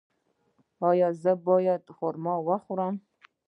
[0.89, 2.93] ایا زه باید خرما وخورم؟